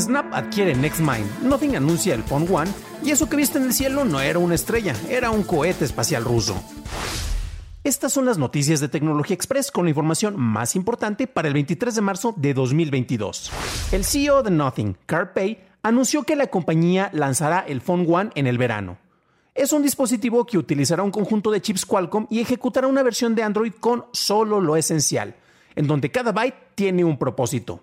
[0.00, 2.70] Snap adquiere NextMind, Nothing anuncia el Phone One
[3.04, 6.24] y eso que viste en el cielo no era una estrella, era un cohete espacial
[6.24, 6.62] ruso.
[7.84, 11.94] Estas son las noticias de Tecnología Express con la información más importante para el 23
[11.94, 13.50] de marzo de 2022.
[13.92, 18.46] El CEO de Nothing, Carl Pay, anunció que la compañía lanzará el Phone One en
[18.46, 18.98] el verano.
[19.54, 23.42] Es un dispositivo que utilizará un conjunto de chips Qualcomm y ejecutará una versión de
[23.42, 25.34] Android con solo lo esencial,
[25.74, 27.80] en donde cada byte tiene un propósito.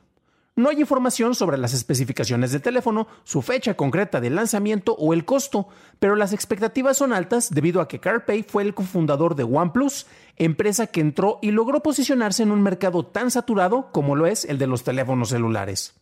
[0.58, 5.25] No hay información sobre las especificaciones del teléfono, su fecha concreta de lanzamiento o el
[5.25, 5.67] costo,
[6.00, 10.06] pero las expectativas son altas debido a que CarPay fue el cofundador de OnePlus,
[10.38, 14.58] empresa que entró y logró posicionarse en un mercado tan saturado como lo es el
[14.58, 15.94] de los teléfonos celulares.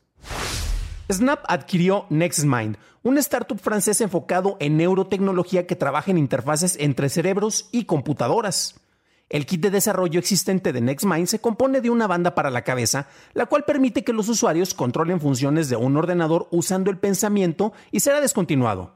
[1.12, 7.70] Snap adquirió NextMind, una startup francesa enfocado en neurotecnología que trabaja en interfaces entre cerebros
[7.72, 8.76] y computadoras.
[9.30, 13.08] El kit de desarrollo existente de NextMind se compone de una banda para la cabeza,
[13.34, 18.02] la cual permite que los usuarios controlen funciones de un ordenador usando el pensamiento y
[18.02, 18.96] será descontinuado.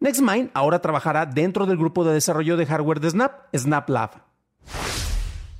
[0.00, 4.10] NextMind ahora trabajará dentro del grupo de desarrollo de hardware de Snap, Snap Lab.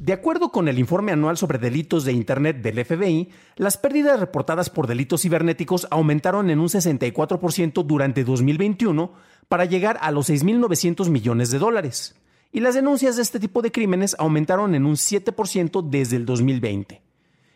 [0.00, 4.70] De acuerdo con el informe anual sobre delitos de Internet del FBI, las pérdidas reportadas
[4.70, 9.12] por delitos cibernéticos aumentaron en un 64% durante 2021
[9.49, 12.15] para llegar a los 6.900 millones de dólares.
[12.53, 17.00] Y las denuncias de este tipo de crímenes aumentaron en un 7% desde el 2020.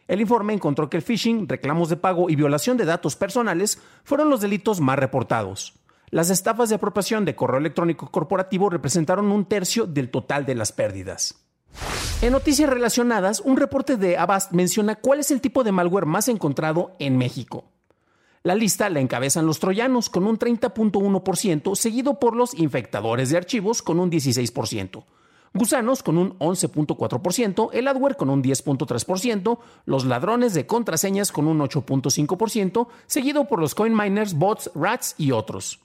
[0.06, 4.30] El informe encontró que el phishing, reclamos de pago y violación de datos personales fueron
[4.30, 5.74] los delitos más reportados.
[6.10, 10.70] Las estafas de apropiación de correo electrónico corporativo representaron un tercio del total de las
[10.70, 11.44] pérdidas.
[12.22, 16.28] En noticias relacionadas, un reporte de Avast menciona cuál es el tipo de malware más
[16.28, 17.64] encontrado en México.
[18.46, 23.80] La lista la encabezan los troyanos con un 30.1%, seguido por los infectadores de archivos
[23.80, 25.02] con un 16%,
[25.54, 31.58] gusanos con un 11.4%, el adware con un 10.3%, los ladrones de contraseñas con un
[31.60, 35.80] 8.5%, seguido por los coin miners, bots, rats y otros.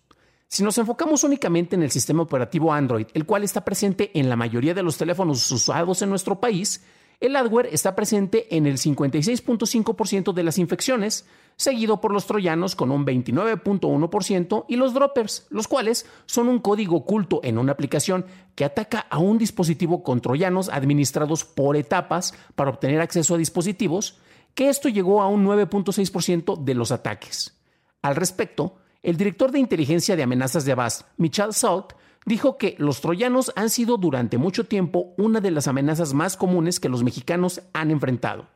[0.50, 4.36] Si nos enfocamos únicamente en el sistema operativo Android, el cual está presente en la
[4.36, 6.84] mayoría de los teléfonos usados en nuestro país,
[7.20, 11.26] el adware está presente en el 56.5% de las infecciones,
[11.58, 16.96] seguido por los troyanos con un 29.1% y los droppers, los cuales son un código
[16.98, 18.26] oculto en una aplicación
[18.56, 24.18] que ataca a un dispositivo con troyanos administrados por etapas para obtener acceso a dispositivos,
[24.56, 27.60] que esto llegó a un 9.6% de los ataques.
[28.02, 31.94] Al respecto, el director de inteligencia de amenazas de Avast, Michal Salt,
[32.26, 36.80] dijo que los troyanos han sido durante mucho tiempo una de las amenazas más comunes
[36.80, 38.48] que los mexicanos han enfrentado.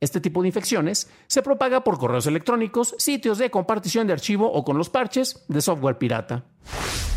[0.00, 4.64] Este tipo de infecciones se propaga por correos electrónicos, sitios de compartición de archivo o
[4.64, 6.44] con los parches de software pirata.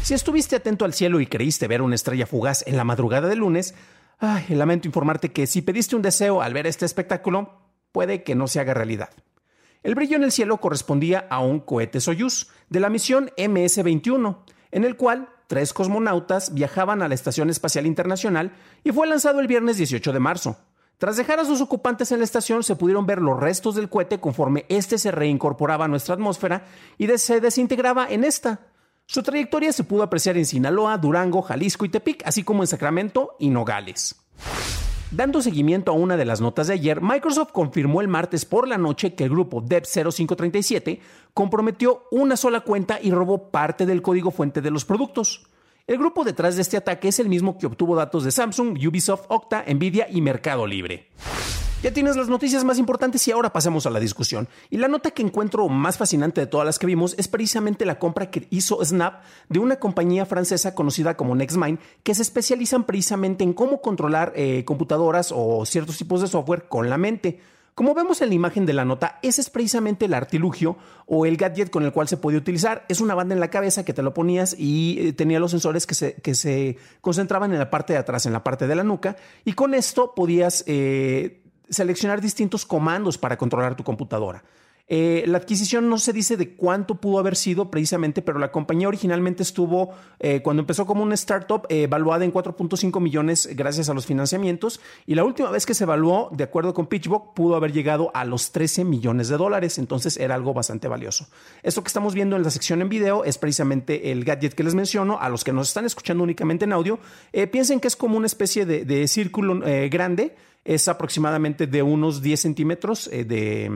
[0.04, 3.40] Si estuviste atento al cielo y creíste ver una estrella fugaz en la madrugada del
[3.40, 3.74] lunes,
[4.50, 7.60] lamento informarte que si pediste un deseo al ver este espectáculo,
[7.92, 9.10] puede que no se haga realidad.
[9.82, 14.38] El brillo en el cielo correspondía a un cohete Soyuz de la misión MS-21,
[14.72, 18.52] en el cual tres cosmonautas viajaban a la Estación Espacial Internacional
[18.84, 20.58] y fue lanzado el viernes 18 de marzo.
[20.98, 24.20] Tras dejar a sus ocupantes en la estación, se pudieron ver los restos del cohete
[24.20, 26.66] conforme éste se reincorporaba a nuestra atmósfera
[26.98, 28.62] y se desintegraba en esta.
[29.06, 33.36] Su trayectoria se pudo apreciar en Sinaloa, Durango, Jalisco y Tepic, así como en Sacramento
[33.40, 34.16] y Nogales.
[35.16, 38.78] Dando seguimiento a una de las notas de ayer, Microsoft confirmó el martes por la
[38.78, 41.00] noche que el grupo Dev0537
[41.34, 45.46] comprometió una sola cuenta y robó parte del código fuente de los productos.
[45.88, 49.24] El grupo detrás de este ataque es el mismo que obtuvo datos de Samsung, Ubisoft,
[49.30, 51.08] Okta, Nvidia y Mercado Libre.
[51.86, 54.48] Ya tienes las noticias más importantes y ahora pasemos a la discusión.
[54.72, 58.00] Y la nota que encuentro más fascinante de todas las que vimos es precisamente la
[58.00, 63.44] compra que hizo Snap de una compañía francesa conocida como NextMind, que se especializan precisamente
[63.44, 67.40] en cómo controlar eh, computadoras o ciertos tipos de software con la mente.
[67.76, 71.38] Como vemos en la imagen de la nota, ese es precisamente el artilugio o el
[71.38, 72.84] gadget con el cual se podía utilizar.
[72.90, 75.86] Es una banda en la cabeza que te lo ponías y eh, tenía los sensores
[75.86, 78.84] que se, que se concentraban en la parte de atrás, en la parte de la
[78.84, 84.44] nuca, y con esto podías eh, seleccionar distintos comandos para controlar tu computadora.
[84.88, 88.88] Eh, la adquisición no se dice de cuánto pudo haber sido precisamente, pero la compañía
[88.88, 93.96] originalmente estuvo, eh, cuando empezó como una startup, eh, evaluada en 4.5 millones gracias a
[93.96, 94.80] los financiamientos.
[95.08, 98.26] Y la última vez que se evaluó, de acuerdo con PitchBook, pudo haber llegado a
[98.26, 99.80] los 13 millones de dólares.
[99.80, 101.28] Entonces era algo bastante valioso.
[101.64, 104.76] Esto que estamos viendo en la sección en video es precisamente el gadget que les
[104.76, 105.20] menciono.
[105.20, 107.00] A los que nos están escuchando únicamente en audio,
[107.52, 110.36] piensen que es como una especie de círculo grande
[110.66, 113.70] es aproximadamente de unos 10 centímetros eh, de,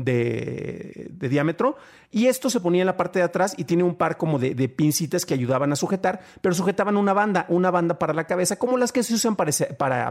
[0.00, 1.76] de, diámetro.
[2.10, 4.68] Y esto se ponía en la parte de atrás y tiene un par como de,
[4.70, 8.78] pincitas que ayudaban a sujetar, pero sujetaban una banda, una banda para la cabeza, como
[8.78, 9.52] las que se usan para,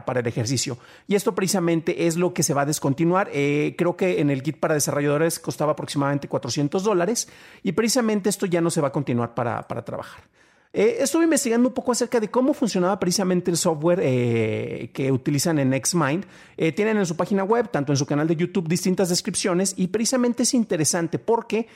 [0.05, 0.77] para, el ejercicio.
[1.07, 3.29] Y esto precisamente es lo que se va a descontinuar.
[3.33, 7.27] Eh, creo que en el kit para desarrolladores costaba aproximadamente 400 dólares
[7.63, 10.21] y precisamente esto ya no se va a continuar para, para trabajar.
[10.73, 15.59] Eh, estuve investigando un poco acerca de cómo funcionaba precisamente el software eh, que utilizan
[15.59, 16.25] en XMind.
[16.57, 19.87] Eh, tienen en su página web, tanto en su canal de YouTube, distintas descripciones y
[19.87, 21.67] precisamente es interesante porque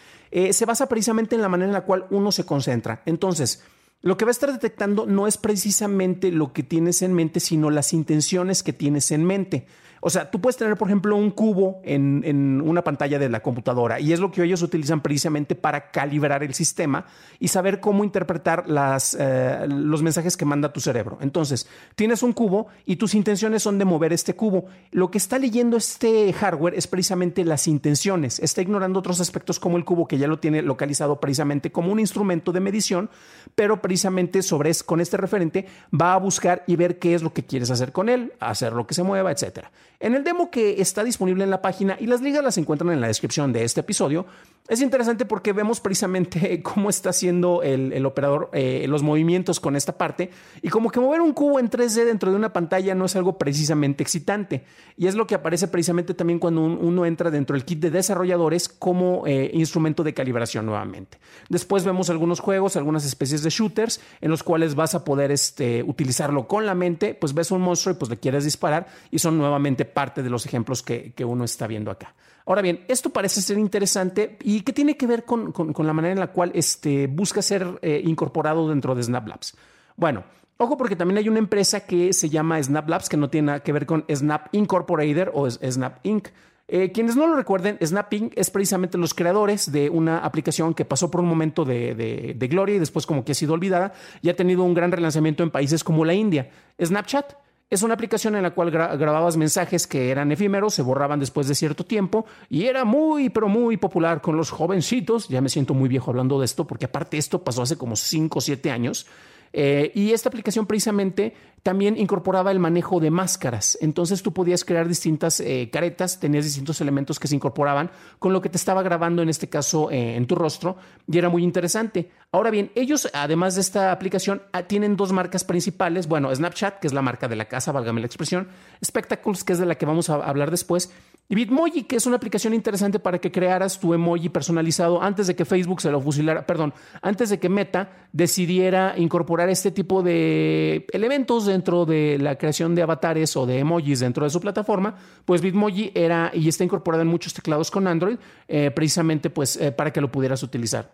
[0.51, 3.01] se basa precisamente en la manera en la cual uno se concentra.
[3.05, 3.63] Entonces,
[4.01, 7.69] lo que va a estar detectando no es precisamente lo que tienes en mente, sino
[7.69, 9.67] las intenciones que tienes en mente.
[10.01, 13.99] O sea, tú puedes tener, por ejemplo, un cubo en, una pantalla de la computadora
[13.99, 17.05] y es lo que ellos utilizan precisamente para calibrar el sistema
[17.39, 21.19] y saber cómo interpretar las, eh, los mensajes que manda tu cerebro.
[21.21, 24.65] Entonces, tienes un cubo y tus intenciones son de mover este cubo.
[24.91, 28.39] Lo que está leyendo este hardware es precisamente las intenciones.
[28.39, 31.99] Está ignorando otros aspectos como el cubo que ya lo tiene localizado precisamente como un
[31.99, 33.09] instrumento de medición,
[33.53, 37.45] pero precisamente sobre con este referente va a buscar y ver qué es lo que
[37.45, 39.71] quieres hacer con él, hacer lo que se mueva, etcétera.
[40.01, 43.01] En el demo que está disponible en la página y las ligas las encuentran en
[43.01, 44.25] la descripción de este episodio,
[44.67, 49.97] es interesante porque vemos precisamente cómo está haciendo el, operador eh, los movimientos con esta
[49.97, 50.31] parte
[50.61, 53.37] y como que mover un cubo en 3D dentro de una pantalla no es algo
[53.37, 54.63] precisamente excitante
[54.97, 58.69] y es lo que aparece precisamente también cuando uno entra dentro del kit de desarrolladores
[58.69, 61.19] como eh, instrumento de calibración nuevamente.
[61.49, 65.83] Después vemos algunos juegos, algunas especies de shooters en los cuales vas a poder este,
[65.83, 69.37] utilizarlo con la mente, pues ves un monstruo y pues le quieres disparar y son
[69.37, 72.13] nuevamente parte de los ejemplos que uno está viendo acá.
[72.45, 76.19] Ahora bien, esto parece ser interesante y que tiene que ver con, la manera en
[76.19, 79.55] la cual este, busca ser eh, incorporado dentro de Snap Labs.
[79.95, 80.23] Bueno,
[80.57, 83.59] ojo porque también hay una empresa que se llama Snap Labs que no tiene nada
[83.61, 86.29] que ver con Snap Incorporated o Snap Inc.
[86.67, 88.33] Eh, quienes no lo recuerden, Snap Inc.
[88.35, 91.93] es precisamente los creadores de una aplicación que pasó por un momento de,
[92.35, 95.43] de gloria y después como que ha sido olvidada y ha tenido un gran relanzamiento
[95.43, 96.49] en países como la India.
[96.81, 97.33] Snapchat
[97.71, 101.55] es una aplicación en la cual grababas mensajes que eran efímeros, se borraban después de
[101.55, 105.29] cierto tiempo y era muy, pero muy popular con los jovencitos.
[105.29, 108.37] Ya me siento muy viejo hablando de esto porque aparte esto pasó hace como 5
[108.37, 109.07] o 7 años.
[109.53, 111.33] Eh, y esta aplicación precisamente
[111.63, 113.77] también incorporaba el manejo de máscaras.
[113.81, 118.41] Entonces tú podías crear distintas eh, caretas, tenías distintos elementos que se incorporaban con lo
[118.41, 120.77] que te estaba grabando, en este caso eh, en tu rostro,
[121.07, 122.09] y era muy interesante.
[122.31, 126.07] Ahora bien, ellos, además de esta aplicación, ah, tienen dos marcas principales.
[126.07, 128.47] Bueno, Snapchat, que es la marca de la casa, válgame la expresión,
[128.83, 130.91] Spectacles, que es de la que vamos a hablar después,
[131.31, 135.35] y Bitmoji, que es una aplicación interesante para que crearas tu emoji personalizado antes de
[135.35, 140.85] que Facebook se lo fusilara, perdón, antes de que Meta decidiera incorporar este tipo de
[140.91, 145.39] elementos dentro de la creación de avatares o de emojis dentro de su plataforma, pues
[145.39, 148.17] Bitmoji era y está incorporado en muchos teclados con Android,
[148.49, 150.91] eh, precisamente pues eh, para que lo pudieras utilizar.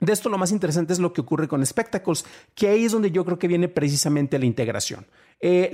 [0.00, 3.10] De esto lo más interesante es lo que ocurre con Spectacles, que ahí es donde
[3.10, 5.06] yo creo que viene precisamente la integración.
[5.40, 5.70] Eh,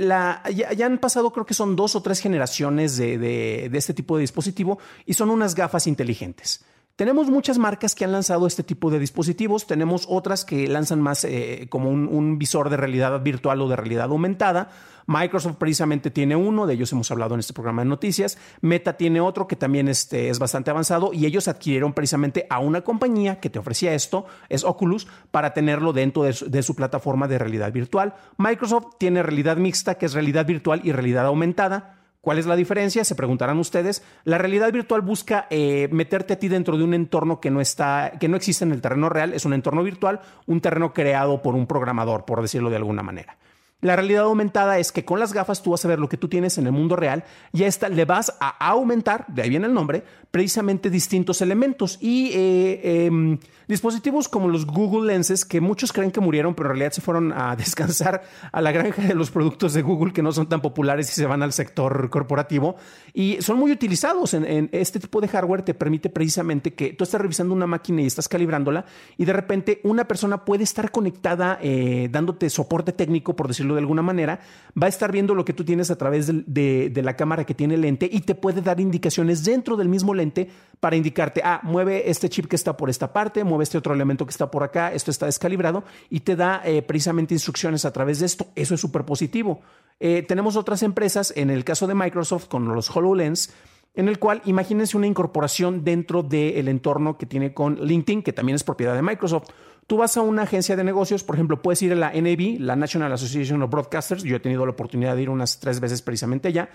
[0.54, 4.78] ya, han pasado, creo que son dos o tres generaciones de este tipo de dispositivo
[5.06, 6.64] y son unas gafas inteligentes.
[6.96, 11.24] Tenemos muchas marcas que han lanzado este tipo de dispositivos, tenemos otras que lanzan más
[11.24, 14.68] eh, como un, visor de realidad virtual o de realidad aumentada.
[15.06, 18.36] Microsoft precisamente tiene uno, de ellos hemos hablado en este programa de noticias.
[18.60, 22.82] Meta tiene otro que también este, es bastante avanzado y ellos adquirieron precisamente a una
[22.82, 27.38] compañía que te ofrecía esto, es Oculus, para tenerlo dentro de de su plataforma de
[27.38, 28.14] realidad virtual.
[28.36, 32.01] Microsoft tiene realidad mixta, que es realidad virtual y realidad aumentada.
[32.22, 33.04] ¿Cuál es la diferencia?
[33.04, 34.04] Se preguntarán ustedes.
[34.22, 38.12] La realidad virtual busca eh, meterte a ti dentro de un entorno que no está,
[38.20, 39.34] que no existe en el terreno real.
[39.34, 43.36] Es un entorno virtual, un terreno creado por un programador, por decirlo de alguna manera.
[43.80, 46.28] La realidad aumentada es que con las gafas tú vas a ver lo que tú
[46.28, 49.66] tienes en el mundo real y a esta le vas a aumentar, de ahí viene
[49.66, 51.98] el nombre, precisamente distintos elementos.
[52.00, 53.40] Y eh, em,
[53.72, 57.32] dispositivos como los Google Lenses, que muchos creen que murieron, pero en realidad se fueron
[57.32, 61.10] a descansar a la granja de los productos de Google que no son tan populares
[61.10, 62.76] y se van al sector corporativo.
[63.14, 67.20] Y son muy utilizados en, este tipo de hardware, te permite precisamente que tú estás
[67.20, 68.84] revisando una máquina y estás calibrándola
[69.16, 73.80] y de repente una persona puede estar conectada eh, dándote soporte técnico, por decirlo de
[73.80, 74.40] alguna manera,
[74.80, 77.74] va a estar viendo lo que tú tienes a través de, la cámara que tiene
[77.74, 80.50] el lente y te puede dar indicaciones dentro del mismo lente
[80.82, 84.26] para indicarte, ah, mueve este chip que está por esta parte, mueve este otro elemento
[84.26, 88.18] que está por acá, esto está descalibrado y te da eh, precisamente instrucciones a través
[88.18, 88.48] de esto.
[88.56, 89.60] Eso es súper positivo.
[90.00, 93.54] Eh, tenemos otras empresas, en el caso de Microsoft con los HoloLens,
[93.94, 98.56] en el cual imagínense una incorporación dentro del entorno que tiene con LinkedIn, que también
[98.56, 99.50] es propiedad de Microsoft.
[99.86, 102.74] Tú vas a una agencia de negocios, por ejemplo, puedes ir a la NAB, la
[102.74, 106.48] National Association of Broadcasters, yo he tenido la oportunidad de ir unas tres veces precisamente
[106.48, 106.70] allá,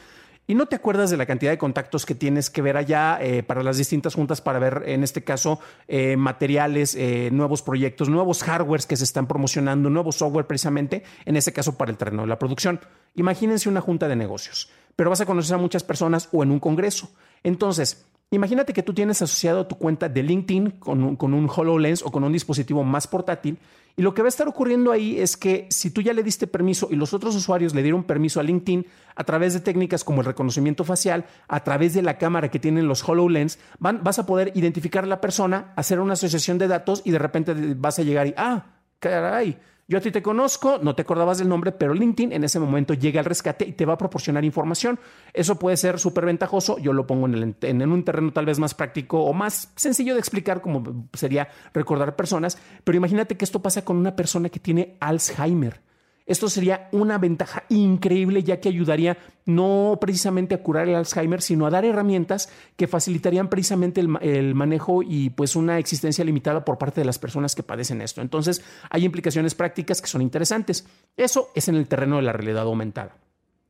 [0.47, 3.43] y no te acuerdas de la cantidad de contactos que tienes que ver allá eh,
[3.43, 8.43] para las distintas juntas para ver, en este caso, eh, materiales, eh, nuevos proyectos, nuevos
[8.43, 12.29] hardwares que se están promocionando, nuevo software precisamente, en este caso para el terreno de
[12.29, 12.79] la producción.
[13.15, 16.61] Imagínense una junta de negocios, pero vas a conocer a muchas personas o en un
[16.61, 17.11] congreso.
[17.43, 22.03] Entonces, Imagínate que tú tienes asociado tu cuenta de LinkedIn con un, con un HoloLens
[22.03, 23.57] o con un dispositivo más portátil
[23.99, 26.45] y lo que va a estar ocurriendo ahí es que si tú ya le diste
[26.45, 30.21] permiso y los otros usuarios le dieron permiso a LinkedIn a través de técnicas como
[30.21, 34.27] el reconocimiento facial, a través de la cámara que tienen los HoloLens, van, vas a
[34.27, 38.03] poder identificar a la persona, hacer una asociación de datos y de repente vas a
[38.03, 38.65] llegar y, ah,
[38.99, 39.57] caray,
[39.89, 42.93] yo a ti te conozco, no te acordabas del nombre, pero LinkedIn en ese momento
[42.93, 44.99] llega al rescate y te va a proporcionar información.
[45.33, 46.77] Eso puede ser súper ventajoso.
[46.77, 50.19] Yo lo pongo en, en, un terreno tal vez más práctico o más sencillo de
[50.19, 52.57] explicar, como sería recordar personas.
[52.83, 55.86] Pero imagínate que esto pasa con una persona que tiene Alzheimer.
[56.27, 61.65] Esto sería una ventaja increíble ya que ayudaría no precisamente a curar el Alzheimer, sino
[61.65, 66.99] a dar herramientas que facilitarían precisamente el, manejo y pues una existencia limitada por parte
[66.99, 68.21] de las personas que padecen esto.
[68.21, 70.85] Entonces hay implicaciones prácticas que son interesantes.
[71.15, 73.15] Eso es en el terreno de la realidad aumentada.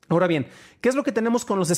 [0.09, 0.47] Ahora bien,
[0.81, 1.75] ¿qué es lo que tenemos con los eh,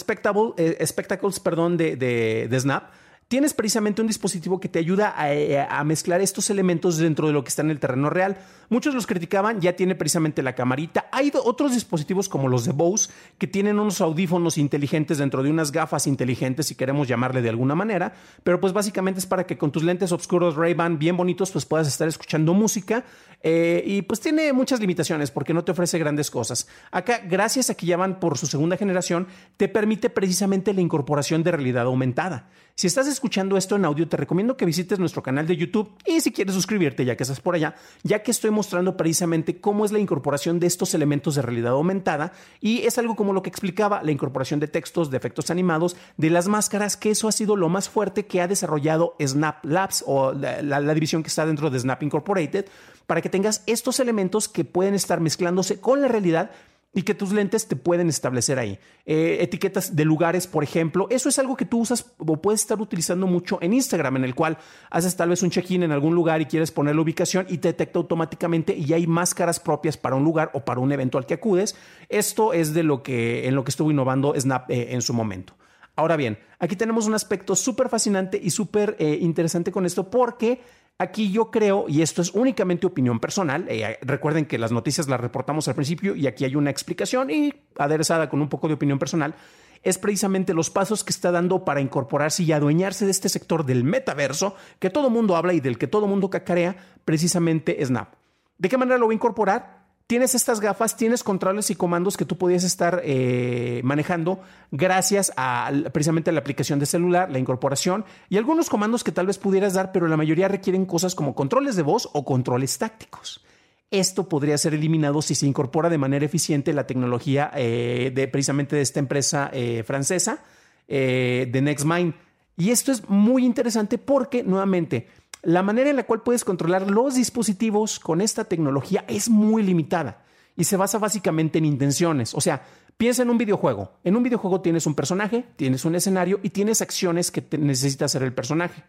[0.86, 2.92] spectacles perdón, de Snap?
[3.30, 7.44] Tienes precisamente un dispositivo que te ayuda eh, a, mezclar estos elementos dentro de lo
[7.44, 8.38] que está en el terreno real.
[8.70, 11.08] Muchos los criticaban, ya tiene precisamente la camarita.
[11.12, 15.72] Hay otros dispositivos como los de Bose que tienen unos audífonos inteligentes dentro de unas
[15.72, 19.72] gafas inteligentes, si queremos llamarle de alguna manera, pero pues básicamente es para que con
[19.72, 23.06] tus lentes oscuros Ray-Ban bien bonitos pues puedas estar escuchando música
[23.44, 26.68] eh, y pues tiene muchas limitaciones porque no te ofrece grandes cosas.
[26.92, 31.44] Acá, gracias a que ya van por su segunda generación, te permite precisamente la incorporación
[31.44, 32.50] de realidad aumentada.
[32.80, 36.22] Si estás escuchando esto en audio, te recomiendo que visites nuestro canal de YouTube y
[36.22, 39.92] si quieres suscribirte ya que estás por allá, ya que estoy mostrando precisamente cómo es
[39.92, 42.32] la incorporación de estos elementos de realidad aumentada
[42.62, 46.30] y es algo como lo que explicaba, la incorporación de textos, de efectos animados, de
[46.30, 50.32] las máscaras, que eso ha sido lo más fuerte que ha desarrollado Snap Labs o
[50.32, 52.68] la división que está dentro de Snap Incorporated
[53.08, 56.52] para que tengas estos elementos que pueden estar mezclándose con la realidad
[56.94, 58.80] y que tus lentes te pueden establecer ahí.
[59.06, 62.82] Eh, etiquetas de lugares, por ejemplo, eso es algo que tú usas o puedes estar
[62.82, 64.58] utilizando mucho en Instagram, en el cual
[64.90, 67.70] haces tal vez un check-in en algún lugar y quieres poner la ubicación y te
[67.70, 71.36] detecta automáticamente y hay máscaras propias para un lugar o para un evento al que
[71.36, 71.76] acudes.
[72.10, 75.54] Esto es de lo que en lo que estuvo innovando Snap eh, en su momento.
[75.96, 80.62] Ahora bien, aquí tenemos un aspecto súper fascinante y súper eh, interesante con esto porque
[81.02, 85.22] Aquí yo creo, y esto es únicamente opinión personal, eh, recuerden que las noticias las
[85.22, 89.00] reportamos al principio y aquí hay una explicación y aderezada con un poco de opinión
[89.00, 89.34] personal,
[89.82, 93.86] es precisamente los pasos que está dando para incorporarse y adueñarse de este sector del
[93.86, 96.76] metaverso que todo mundo habla y del que todo mundo cacarea,
[97.06, 98.14] precisamente Snap.
[98.58, 99.79] ¿De qué manera lo va a incorporar?
[100.10, 105.72] Tienes estas gafas, tienes controles y comandos que tú podías estar eh, manejando gracias a
[105.94, 109.92] precisamente la aplicación de celular, la incorporación y algunos comandos que tal vez pudieras dar,
[109.92, 113.46] pero la mayoría requieren cosas como controles de voz o controles tácticos.
[113.92, 118.78] Esto podría ser eliminado si se incorpora de manera eficiente la tecnología eh, de precisamente
[118.78, 120.44] de esta empresa eh, francesa
[120.88, 122.16] de NextMind.
[122.58, 125.08] Y esto es muy interesante porque, nuevamente,
[125.42, 130.24] la manera en la cual puedes controlar los dispositivos con esta tecnología es muy limitada
[130.58, 132.34] y se basa básicamente en intenciones.
[132.34, 132.66] O sea,
[132.98, 133.94] piensa en un videojuego.
[134.04, 138.24] En un videojuego tienes un personaje, tienes un escenario y tienes acciones que necesita hacer
[138.24, 138.84] el personaje.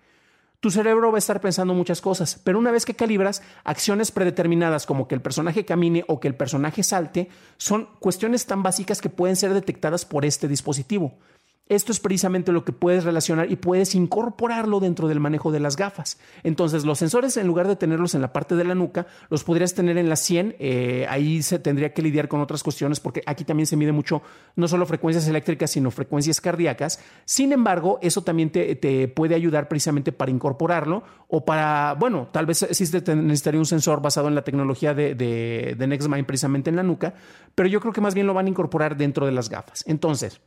[0.59, 4.85] Tu cerebro va a estar pensando muchas cosas, pero una vez que calibras, acciones predeterminadas
[4.85, 9.09] como que el personaje camine o que el personaje salte son cuestiones tan básicas que
[9.09, 11.16] pueden ser detectadas por este dispositivo.
[11.71, 15.77] Esto es precisamente lo que puedes relacionar y puedes incorporarlo dentro del manejo de las
[15.77, 16.19] gafas.
[16.43, 19.73] Entonces, los sensores, en lugar de tenerlos en la parte de la nuca, los podrías
[19.73, 20.57] tener en la 100.
[20.59, 24.21] Eh, ahí se tendría que lidiar con otras cuestiones porque aquí también se mide mucho
[24.57, 26.99] no solo frecuencias eléctricas, sino frecuencias cardíacas.
[27.25, 32.67] Sin embargo, eso también te, puede ayudar precisamente para incorporarlo o para, bueno, tal vez
[32.69, 32.85] sí
[33.15, 37.15] necesitaría un sensor basado en la tecnología de, de, de NextMind precisamente en la nuca,
[37.55, 39.85] pero yo creo que más bien lo van a incorporar dentro de las gafas.
[39.87, 40.41] Entonces,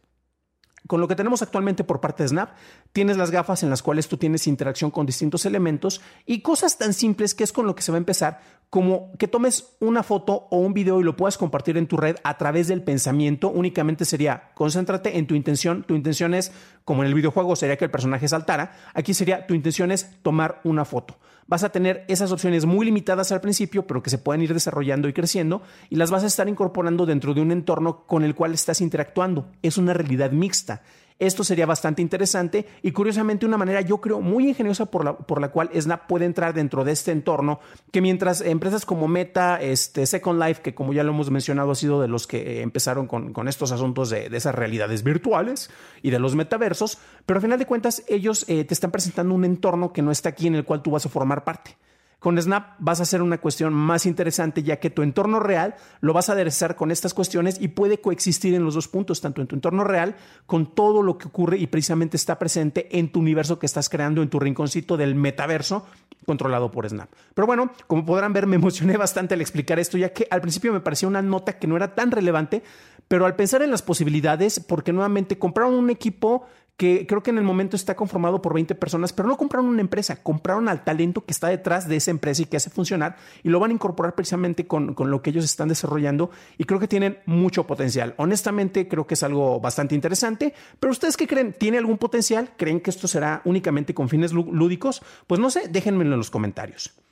[0.87, 2.51] con lo que tenemos actualmente por parte de Snap,
[2.91, 6.93] tienes las gafas en las cuales tú tienes interacción con distintos elementos y cosas tan
[6.93, 10.47] simples que es con lo que se va a empezar, como que tomes una foto
[10.49, 13.49] o un video y lo puedas compartir en tu red a través del pensamiento.
[13.49, 15.83] Únicamente sería concéntrate en tu intención.
[15.83, 16.51] Tu intención es,
[16.83, 20.59] como en el videojuego sería que el personaje saltara, aquí sería tu intención es tomar
[20.63, 24.41] una foto vas a tener esas opciones muy limitadas al principio, pero que se pueden
[24.41, 28.23] ir desarrollando y creciendo, y las vas a estar incorporando dentro de un entorno con
[28.23, 29.51] el cual estás interactuando.
[29.61, 30.81] Es una realidad mixta.
[31.19, 35.39] Esto sería bastante interesante y curiosamente una manera yo creo muy ingeniosa por la, por
[35.39, 37.59] la cual Snap puede entrar dentro de este entorno
[37.91, 41.75] que mientras empresas como Meta, este, Second Life, que como ya lo hemos mencionado ha
[41.75, 45.69] sido de los que empezaron con, estos asuntos de, esas realidades virtuales
[46.01, 49.45] y de los metaversos, pero al final de cuentas ellos eh, te están presentando un
[49.45, 51.77] entorno que no está aquí en el cual tú vas a formar parte.
[52.23, 56.13] Con Snap vas a hacer una cuestión más interesante ya que tu entorno real lo
[56.13, 59.47] vas a aderezar con estas cuestiones y puede coexistir en los dos puntos, tanto en
[59.47, 60.15] tu entorno real
[60.45, 64.21] con todo lo que ocurre y precisamente está presente en tu universo que estás creando
[64.21, 65.85] en tu rinconcito del metaverso
[66.25, 67.09] controlado por Snap.
[67.33, 70.71] Pero bueno, como podrán ver, me emocioné bastante al explicar esto, ya que al principio
[70.71, 72.63] me parecía una nota que no era tan relevante,
[73.09, 76.45] pero al pensar en las posibilidades, porque nuevamente compraron un equipo
[76.77, 79.81] que creo que en el momento está conformado por 20 personas, pero no compraron una
[79.81, 83.49] empresa, compraron al talento que está detrás de esa empresa y que hace funcionar y
[83.49, 86.87] lo van a incorporar precisamente con, con, lo que ellos están desarrollando y creo que
[86.87, 88.15] tienen mucho potencial.
[88.17, 91.53] Honestamente creo que es algo bastante interesante, pero ustedes qué creen?
[91.53, 92.51] ¿Tiene algún potencial?
[92.57, 95.01] ¿Creen que esto será únicamente con fines lúdicos?
[95.27, 97.02] Pues no sé, déjenmelo en los comentarios.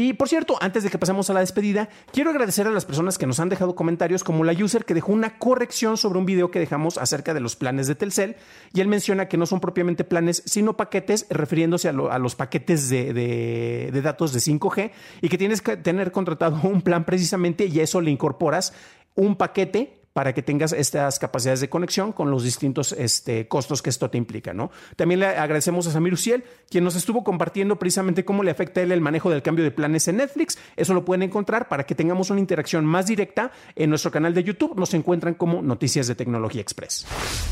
[0.00, 3.18] Y por cierto, antes de que pasemos a la despedida, quiero agradecer a las personas
[3.18, 6.50] que nos han dejado comentarios, como la user que dejó una corrección sobre un video
[6.50, 8.36] que dejamos acerca de los planes de Telcel.
[8.72, 13.12] Y él menciona que no son propiamente planes, sino paquetes, refiriéndose a, los paquetes de,
[13.12, 14.90] de, datos de 5G
[15.20, 18.72] y que tienes que tener contratado un plan precisamente y a eso le incorporas
[19.16, 23.90] un paquete para que tengas estas capacidades de conexión con los distintos este, costos que
[23.90, 24.52] esto te implica.
[24.96, 28.82] También le agradecemos a Samir Uciel, quien nos estuvo compartiendo precisamente cómo le afecta a
[28.82, 30.58] él el manejo del cambio de planes en Netflix.
[30.76, 34.44] Eso lo pueden encontrar para que tengamos una interacción más directa en nuestro canal de
[34.44, 34.76] YouTube.
[34.76, 37.06] Nos encuentran como Noticias de Tecnología Express.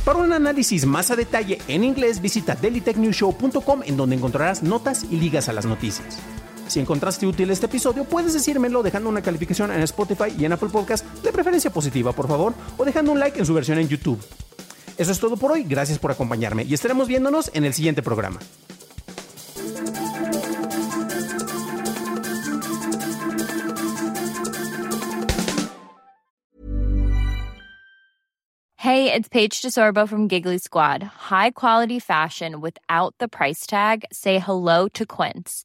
[0.05, 5.16] Para un análisis más a detalle en inglés, visita dailytechnewshow.com en donde encontrarás notas y
[5.16, 6.18] ligas a las noticias.
[6.68, 10.68] Si encontraste útil este episodio, puedes decírmelo dejando una calificación en Spotify y en Apple
[10.68, 14.22] Podcast, de preferencia positiva, por favor, o dejando un like en su versión en YouTube.
[14.98, 18.38] Eso es todo por hoy, gracias por acompañarme y estaremos viéndonos en el siguiente programa.
[28.76, 31.02] Hey, it's Paige DeSorbo from Giggly Squad.
[31.02, 34.04] High quality fashion without the price tag.
[34.12, 35.64] Say hello to Quince.